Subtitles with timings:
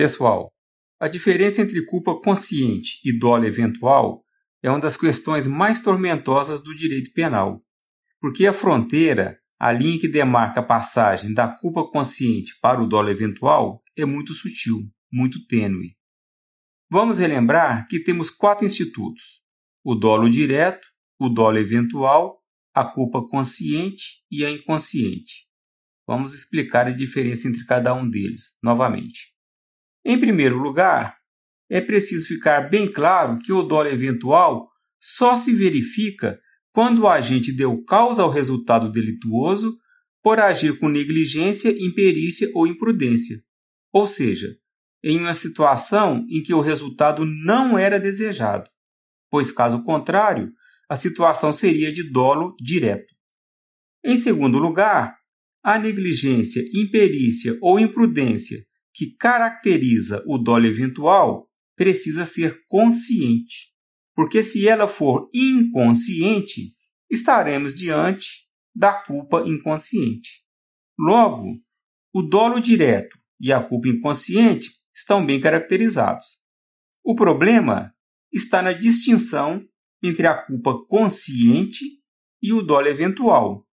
[0.00, 0.50] Pessoal,
[0.98, 4.22] a diferença entre culpa consciente e dolo eventual
[4.62, 7.62] é uma das questões mais tormentosas do direito penal,
[8.18, 13.10] porque a fronteira, a linha que demarca a passagem da culpa consciente para o dolo
[13.10, 15.94] eventual, é muito sutil, muito tênue.
[16.90, 19.42] Vamos relembrar que temos quatro institutos:
[19.84, 20.88] o dolo direto,
[21.18, 22.38] o dolo eventual,
[22.72, 25.46] a culpa consciente e a inconsciente.
[26.06, 29.38] Vamos explicar a diferença entre cada um deles novamente.
[30.04, 31.16] Em primeiro lugar,
[31.68, 34.68] é preciso ficar bem claro que o dolo eventual
[35.00, 36.38] só se verifica
[36.72, 39.76] quando o agente deu causa ao resultado delituoso
[40.22, 43.42] por agir com negligência, imperícia ou imprudência,
[43.92, 44.48] ou seja,
[45.02, 48.68] em uma situação em que o resultado não era desejado,
[49.30, 50.52] pois, caso contrário,
[50.88, 53.14] a situação seria de dolo direto.
[54.04, 55.16] Em segundo lugar,
[55.62, 63.72] a negligência, imperícia ou imprudência que caracteriza o dolo eventual precisa ser consciente,
[64.14, 66.74] porque se ela for inconsciente,
[67.10, 70.44] estaremos diante da culpa inconsciente.
[70.98, 71.58] Logo,
[72.12, 76.38] o dolo direto e a culpa inconsciente estão bem caracterizados.
[77.02, 77.94] O problema
[78.32, 79.64] está na distinção
[80.02, 81.84] entre a culpa consciente
[82.42, 83.66] e o dolo eventual,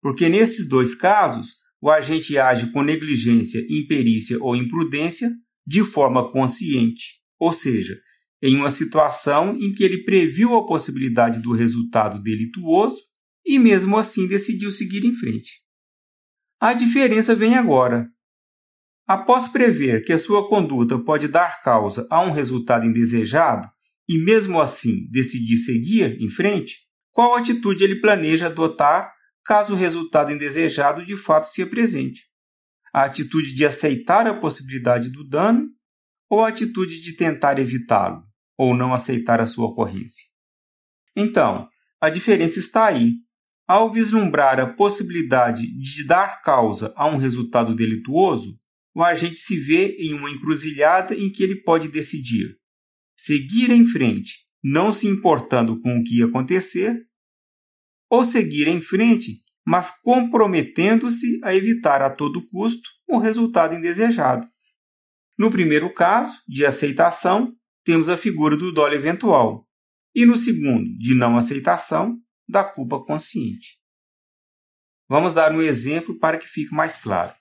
[0.00, 5.32] porque nestes dois casos o agente age com negligência, imperícia ou imprudência
[5.66, 7.98] de forma consciente, ou seja,
[8.40, 13.02] em uma situação em que ele previu a possibilidade do resultado delituoso
[13.44, 15.60] e mesmo assim decidiu seguir em frente.
[16.60, 18.08] A diferença vem agora.
[19.04, 23.68] Após prever que a sua conduta pode dar causa a um resultado indesejado
[24.08, 26.78] e mesmo assim decidir seguir em frente,
[27.10, 29.12] qual atitude ele planeja adotar
[29.44, 32.22] caso o resultado indesejado de fato se apresente?
[32.92, 35.66] A atitude de aceitar a possibilidade do dano
[36.28, 38.22] ou a atitude de tentar evitá-lo
[38.56, 40.24] ou não aceitar a sua ocorrência?
[41.16, 41.68] Então,
[42.00, 43.14] a diferença está aí.
[43.66, 48.58] Ao vislumbrar a possibilidade de dar causa a um resultado delituoso,
[48.94, 52.60] o agente se vê em uma encruzilhada em que ele pode decidir
[53.24, 57.06] seguir em frente, não se importando com o que acontecer,
[58.12, 64.46] ou seguir em frente, mas comprometendo-se a evitar a todo custo o resultado indesejado.
[65.38, 69.66] No primeiro caso, de aceitação, temos a figura do dolo eventual,
[70.14, 73.78] e no segundo, de não aceitação, da culpa consciente.
[75.08, 77.34] Vamos dar um exemplo para que fique mais claro.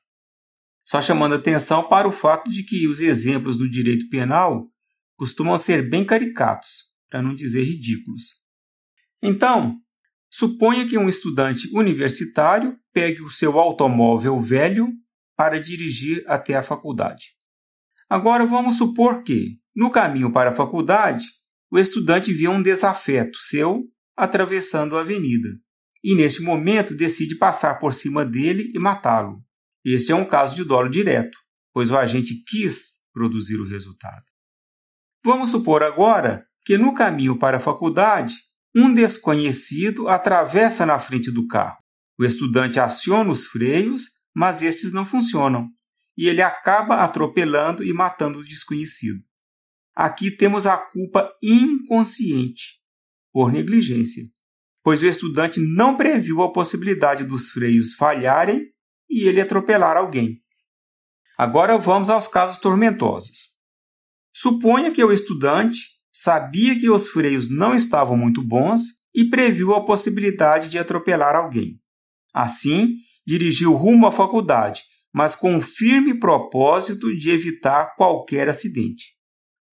[0.85, 4.71] Só chamando atenção para o fato de que os exemplos do direito penal
[5.17, 8.39] costumam ser bem caricatos, para não dizer ridículos.
[9.21, 9.77] Então,
[10.31, 14.87] suponha que um estudante universitário pegue o seu automóvel velho
[15.35, 17.35] para dirigir até a faculdade.
[18.09, 21.25] Agora vamos supor que, no caminho para a faculdade,
[21.69, 23.83] o estudante vê um desafeto seu
[24.15, 25.49] atravessando a avenida
[26.03, 29.43] e, neste momento, decide passar por cima dele e matá-lo.
[29.83, 31.37] Este é um caso de dolo direto,
[31.73, 34.23] pois o agente quis produzir o resultado.
[35.23, 38.35] Vamos supor agora que no caminho para a faculdade,
[38.75, 41.77] um desconhecido atravessa na frente do carro.
[42.17, 45.69] O estudante aciona os freios, mas estes não funcionam,
[46.17, 49.19] e ele acaba atropelando e matando o desconhecido.
[49.95, 52.79] Aqui temos a culpa inconsciente,
[53.33, 54.23] por negligência,
[54.83, 58.67] pois o estudante não previu a possibilidade dos freios falharem
[59.09, 60.41] e ele atropelar alguém.
[61.37, 63.49] Agora vamos aos casos tormentosos.
[64.33, 65.79] Suponha que o estudante
[66.11, 68.81] sabia que os freios não estavam muito bons
[69.13, 71.79] e previu a possibilidade de atropelar alguém.
[72.33, 72.95] Assim,
[73.25, 74.81] dirigiu rumo à faculdade,
[75.13, 79.15] mas com o firme propósito de evitar qualquer acidente.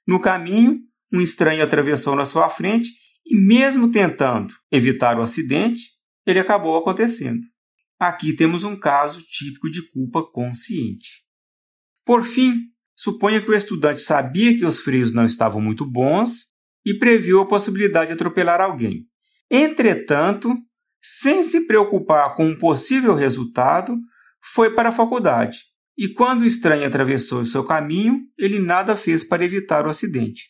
[0.08, 0.80] No caminho,
[1.12, 2.90] um estranho atravessou na sua frente
[3.26, 5.82] e, mesmo tentando evitar o acidente,
[6.26, 7.42] ele acabou acontecendo.
[8.00, 11.24] Aqui temos um caso típico de culpa consciente.
[12.06, 12.62] Por fim,
[12.98, 16.48] Suponha que o estudante sabia que os freios não estavam muito bons
[16.84, 19.04] e previu a possibilidade de atropelar alguém.
[19.52, 20.52] Entretanto,
[21.00, 23.96] sem se preocupar com um possível resultado,
[24.42, 25.60] foi para a faculdade.
[25.96, 30.50] E quando o estranho atravessou o seu caminho, ele nada fez para evitar o acidente.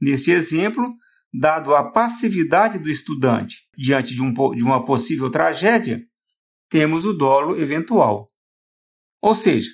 [0.00, 0.94] Neste exemplo,
[1.32, 6.00] dado a passividade do estudante diante de, um, de uma possível tragédia,
[6.68, 8.26] temos o dolo eventual.
[9.20, 9.70] Ou seja,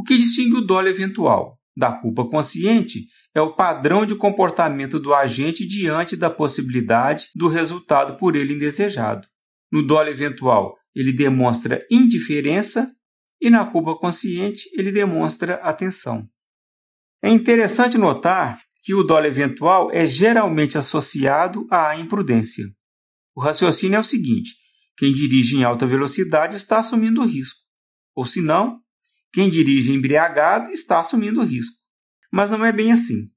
[0.00, 5.12] o que distingue o dolo eventual da culpa consciente é o padrão de comportamento do
[5.12, 9.28] agente diante da possibilidade do resultado por ele indesejado.
[9.70, 12.90] No dolo eventual, ele demonstra indiferença
[13.38, 16.26] e na culpa consciente, ele demonstra atenção.
[17.22, 22.64] É interessante notar que o dolo eventual é geralmente associado à imprudência.
[23.36, 24.54] O raciocínio é o seguinte:
[24.96, 27.60] quem dirige em alta velocidade está assumindo risco.
[28.16, 28.80] Ou se não,
[29.32, 31.76] quem dirige embriagado está assumindo o risco.
[32.32, 33.30] Mas não é bem assim.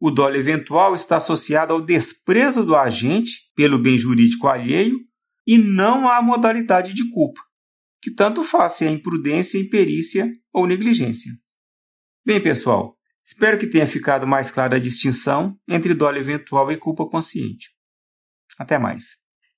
[0.00, 4.98] O dolo eventual está associado ao desprezo do agente pelo bem jurídico alheio
[5.46, 7.40] e não à modalidade de culpa,
[8.00, 11.32] que tanto faz se é imprudência, imperícia ou negligência.
[12.24, 17.08] Bem, pessoal, espero que tenha ficado mais clara a distinção entre dolo eventual e culpa
[17.08, 17.70] consciente.
[18.58, 19.16] Até mais.